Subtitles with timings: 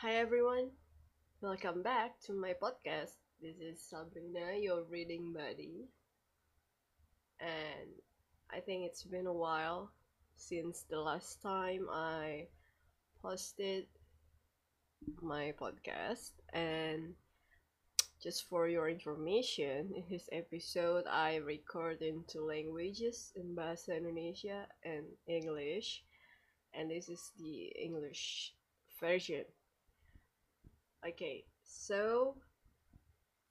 [0.00, 0.70] Hi everyone,
[1.40, 3.18] welcome back to my podcast.
[3.42, 5.88] This is Sabrina, your reading buddy.
[7.40, 7.90] And
[8.48, 9.90] I think it's been a while
[10.36, 12.46] since the last time I
[13.22, 13.86] posted
[15.20, 16.30] my podcast.
[16.52, 17.14] And
[18.22, 24.68] just for your information, in this episode I record in two languages in Bahasa Indonesia
[24.84, 26.04] and English.
[26.72, 28.54] And this is the English
[29.00, 29.42] version.
[31.06, 32.36] Okay, so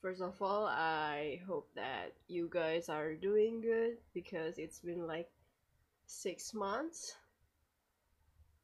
[0.01, 5.29] first of all, I hope that you guys are doing good because it's been like
[6.05, 7.15] six months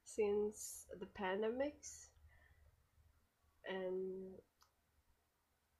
[0.04, 2.08] since the pandemics
[3.68, 4.34] and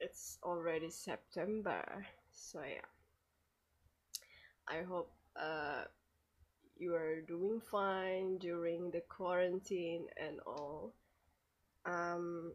[0.01, 2.07] it's already September.
[2.33, 2.89] So yeah.
[4.69, 5.84] I hope uh
[6.77, 10.93] you are doing fine during the quarantine and all.
[11.87, 12.53] Um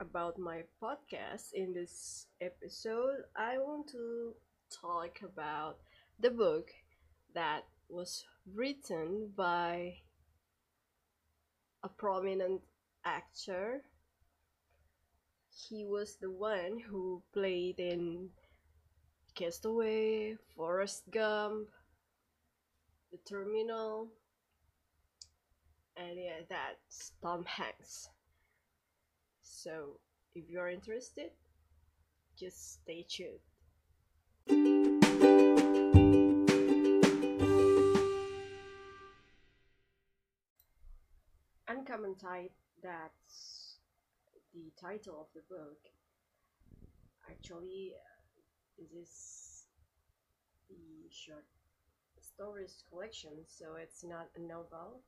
[0.00, 4.34] about my podcast in this episode, I want to
[4.70, 5.78] talk about
[6.20, 6.70] the book
[7.34, 8.24] that was
[8.54, 9.94] written by
[11.82, 12.60] a prominent
[13.04, 13.82] actor.
[15.50, 18.30] He was the one who played in
[19.34, 21.68] Castaway, Forrest Gump,
[23.10, 24.08] The Terminal,
[25.96, 28.08] and yeah, that's Tom Hanks.
[29.50, 29.98] So,
[30.34, 31.30] if you're interested,
[32.38, 33.40] just stay tuned.
[41.66, 43.78] Uncommon Type, that's
[44.54, 45.78] the title of the book.
[47.28, 49.64] Actually, uh, this is
[50.68, 51.46] the short
[52.20, 55.00] stories collection, so it's not a novel,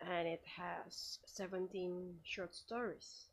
[0.00, 3.26] and it has 17 short stories.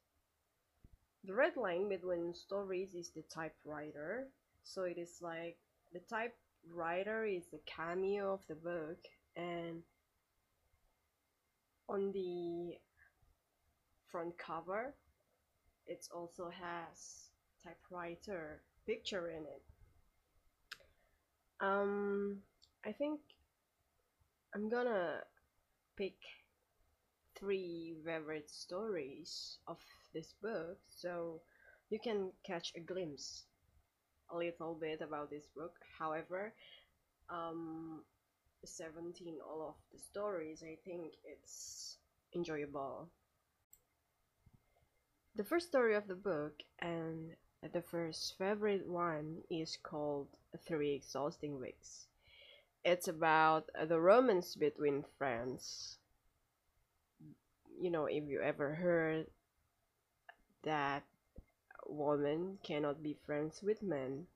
[1.25, 4.27] The red line between stories is the typewriter,
[4.63, 5.57] so it is like
[5.91, 8.99] the typewriter is the cameo of the book,
[9.35, 9.83] and
[11.89, 12.77] on the
[14.11, 14.95] front cover,
[15.87, 17.29] it also has
[17.63, 19.61] typewriter picture in it.
[21.59, 22.37] Um,
[22.85, 23.19] I think
[24.55, 25.21] I'm gonna
[25.97, 26.15] pick
[27.39, 29.77] three favorite stories of
[30.13, 31.41] this book so
[31.89, 33.43] you can catch a glimpse
[34.31, 35.73] a little bit about this book.
[35.97, 36.53] However
[37.29, 38.01] um
[38.65, 41.97] 17 all of the stories i think it's
[42.35, 43.09] enjoyable.
[45.35, 47.31] The first story of the book and
[47.73, 50.27] the first favorite one is called
[50.67, 52.07] three exhausting weeks.
[52.83, 55.97] It's about the romance between friends
[57.79, 59.27] you know if you ever heard
[60.63, 61.03] that
[61.87, 64.27] women cannot be friends with men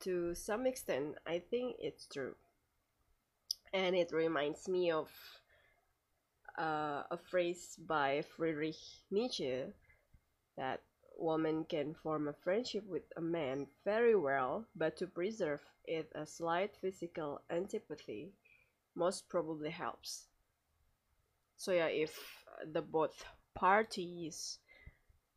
[0.00, 2.34] to some extent i think it's true.
[3.72, 5.10] And it reminds me of
[6.58, 8.78] uh, a phrase by friedrich
[9.10, 9.64] nietzsche
[10.56, 10.80] that
[11.18, 16.26] women can form a friendship with a man very well but to preserve it a
[16.26, 18.32] slight physical antipathy
[18.94, 20.28] most probably helps.
[21.56, 24.58] So yeah if the both parties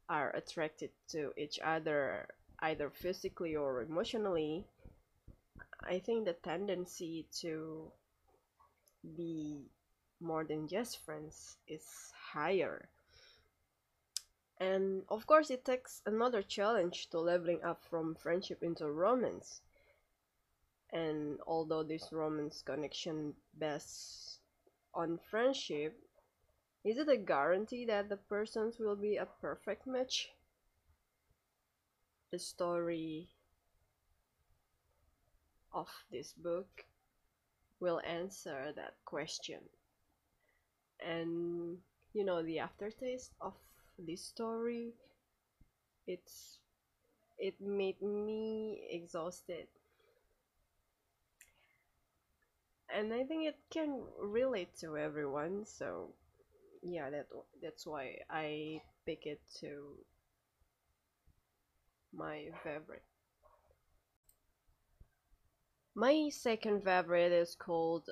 [0.10, 2.28] are attracted to each other
[2.60, 4.66] either physically or emotionally
[5.84, 7.92] i think the tendency to
[9.16, 9.70] be
[10.20, 11.86] more than just friends is
[12.34, 12.90] higher.
[14.60, 19.62] And of course it takes another challenge to leveling up from friendship into romance.
[20.92, 24.40] And although this romance connection based
[24.94, 25.96] on friendship
[26.84, 30.30] is it a guarantee that the persons will be a perfect match?
[32.32, 33.30] The story
[35.74, 36.86] of this book
[37.80, 39.60] will answer that question.
[41.00, 41.78] And
[42.18, 43.54] you know the aftertaste of
[44.00, 44.94] this story
[46.08, 46.58] it's
[47.38, 49.68] it made me exhausted
[52.90, 56.10] and i think it can relate to everyone so
[56.82, 57.28] yeah that
[57.62, 59.98] that's why I pick it to
[62.14, 63.04] my favorite.
[65.96, 68.10] My second favorite is called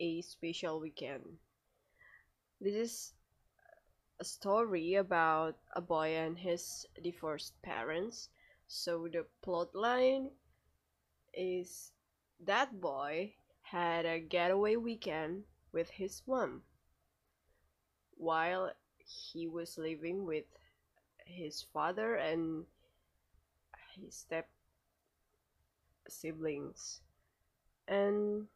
[0.00, 1.38] a special weekend.
[2.60, 3.14] This is
[4.18, 8.28] a story about a boy and his divorced parents.
[8.66, 10.30] So the plot line
[11.34, 11.92] is
[12.40, 16.62] that boy had a getaway weekend with his mom
[18.24, 20.46] while he was living with
[21.26, 22.64] his father and
[23.94, 24.48] his step
[26.08, 27.00] siblings.
[27.86, 28.46] And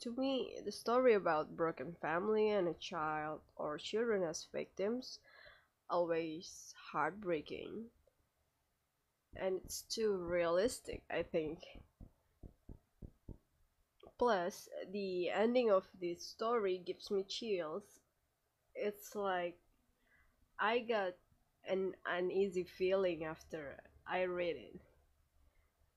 [0.00, 5.20] to me the story about broken family and a child or children as victims
[5.88, 7.84] always heartbreaking.
[9.36, 11.60] And it's too realistic i think
[14.18, 18.00] plus the ending of this story gives me chills.
[18.74, 19.58] It's like
[20.58, 21.14] i got
[21.66, 24.80] an uneasy feeling after i read it.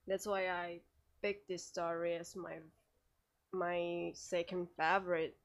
[0.06, 0.80] That's why i
[1.22, 2.58] picked this story as my
[3.52, 5.36] my second favorite.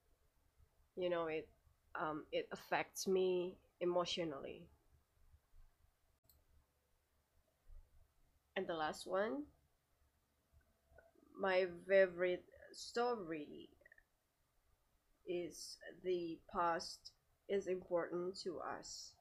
[0.96, 1.48] You know it
[1.94, 4.68] um, it affects me emotionally.
[8.56, 9.44] And the last one
[11.38, 12.44] my favorite
[12.76, 13.70] story
[15.26, 17.10] is the past
[17.48, 19.12] is important to us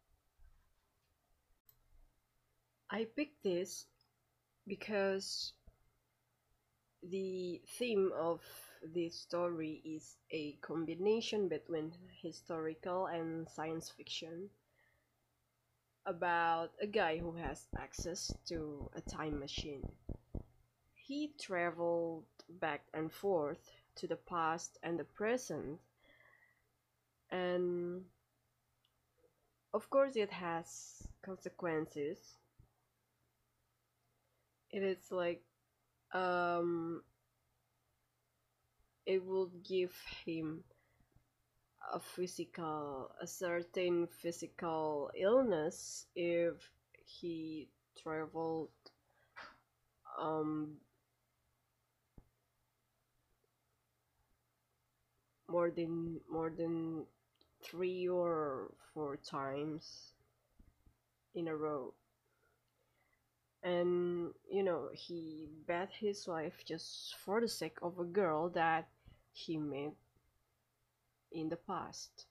[2.91, 3.85] i picked this
[4.67, 5.53] because
[7.09, 8.41] the theme of
[8.93, 11.91] this story is a combination between
[12.21, 14.49] historical and science fiction
[16.05, 19.83] about a guy who has access to a time machine.
[20.93, 25.79] He traveled back and forth to the past and the present,
[27.31, 28.03] and
[29.73, 32.17] of course, it has consequences.
[34.71, 35.41] It is like
[36.13, 37.01] um,
[39.05, 39.93] it would give
[40.25, 40.63] him
[41.93, 46.55] a physical a certain physical illness if
[47.05, 47.69] he
[48.01, 48.69] traveled
[50.19, 50.77] um
[55.55, 57.05] more than more than
[57.63, 60.11] three or four times
[61.33, 61.93] in a row.
[63.63, 68.89] And you know he bet his life just for the sake of a girl that
[69.31, 69.95] he met
[71.31, 72.25] in the past.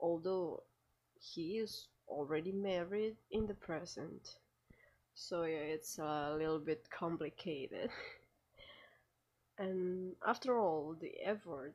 [0.00, 0.64] Although
[1.20, 4.34] he is already married in the present.
[5.14, 7.90] So yeah it's a little bit complicated
[9.58, 11.74] and after all the effort.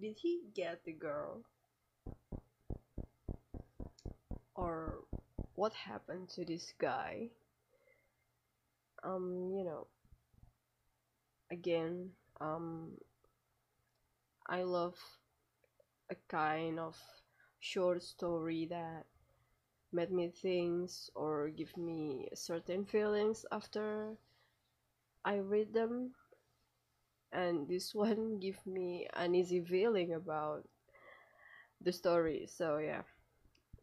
[0.00, 1.44] Did he get the girl?
[4.54, 5.04] Or
[5.54, 7.30] what happened to this guy?
[9.02, 9.86] Um you know
[11.50, 12.92] again um
[14.48, 14.98] i love
[16.10, 16.94] a kind of
[17.60, 19.06] short story that
[19.92, 24.16] made me think or give me certain feelings after
[25.24, 26.12] i read them
[27.32, 30.64] and this one give me an easy feeling about
[31.80, 33.02] the story so yeah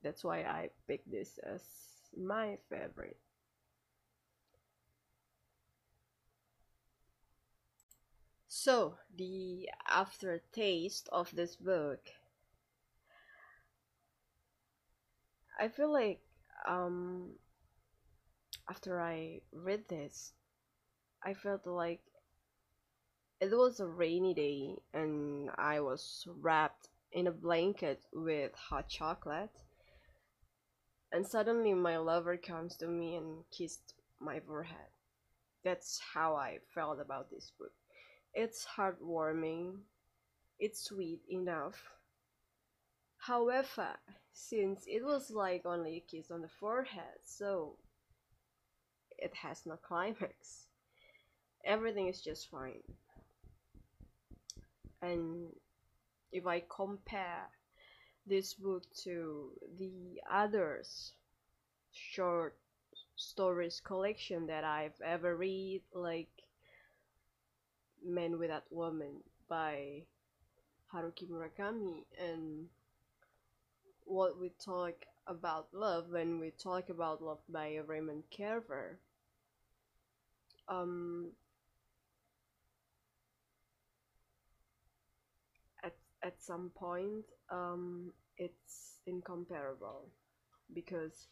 [0.04, 1.62] that's why I picked this as
[2.18, 3.18] my favorite.
[8.48, 12.10] So, the aftertaste of this book.
[15.60, 16.22] I feel like
[16.68, 17.36] um,
[18.70, 20.34] after I read this,
[21.24, 22.02] I felt like
[23.42, 29.64] it was a rainy day and I was wrapped in a blanket with hot chocolate
[31.12, 34.92] and suddenly my lover comes to me and kissed my forehead.
[35.64, 37.72] That's how I felt about this book.
[38.34, 39.78] It's heartwarming,
[40.60, 41.82] it's sweet enough.
[43.18, 43.96] However,
[44.34, 47.78] since it was like only a kiss on the forehead, so
[49.18, 50.68] it has no climax.
[51.66, 52.84] Everything is just fine.
[55.06, 55.50] And
[56.32, 57.48] if I compare
[58.26, 61.14] this book to the others
[61.92, 62.58] short
[63.16, 66.30] stories collection that I've ever read, like
[68.04, 70.04] Men Without Women by
[70.94, 72.68] Haruki Murakami, and
[74.06, 74.96] what we talk
[75.28, 78.98] about love when we talk about love by Raymond Carver.
[80.68, 81.32] Um,
[86.26, 90.10] at some point, um, it's incomparable
[90.74, 91.28] because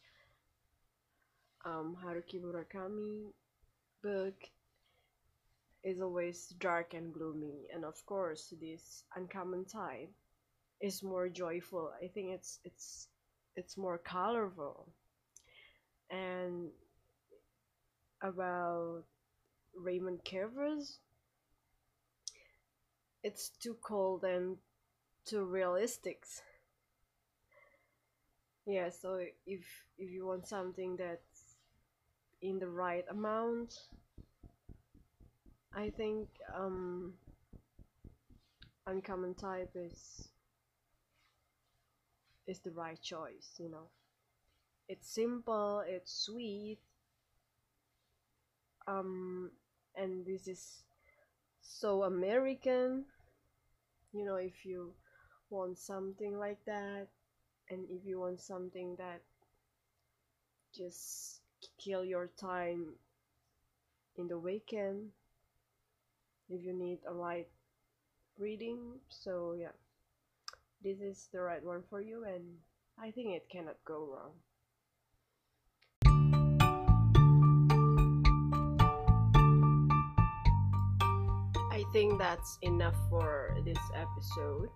[1.64, 3.32] um, Haruki Murakami
[4.02, 4.34] book
[5.82, 10.10] is always dark and gloomy, and of course, this Uncommon Type
[10.80, 11.90] is more joyful.
[12.02, 13.08] I think it's it's
[13.56, 14.88] it's more colorful,
[16.10, 16.70] and
[18.22, 19.02] about
[19.76, 20.98] Raymond Carver's
[23.24, 24.56] it's too cold and
[25.24, 26.24] too realistic
[28.66, 29.14] yeah so
[29.46, 29.64] if
[29.98, 31.56] if you want something that's
[32.42, 33.74] in the right amount
[35.74, 37.14] I think um
[38.86, 40.28] uncommon type is
[42.46, 43.88] is the right choice you know.
[44.88, 46.78] It's simple it's sweet
[48.86, 49.50] um
[49.96, 50.82] and this is
[51.62, 53.04] so American.
[54.12, 54.94] You know if you
[55.50, 57.06] want something like that
[57.70, 59.20] and if you want something that
[60.76, 61.40] just
[61.82, 62.86] kill your time
[64.16, 65.10] in the weekend
[66.50, 67.48] if you need a light
[68.38, 69.68] reading so yeah.
[70.84, 72.44] This is the right one for you and
[73.00, 74.32] I think it cannot go wrong.
[81.72, 84.68] I think that's enough for this episode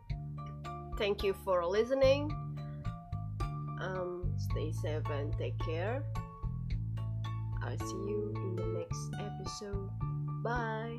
[0.99, 2.31] Thank you for listening.
[3.81, 6.03] Um, stay safe and take care.
[7.63, 9.91] I'll see you in the next episode.
[10.43, 10.99] Bye.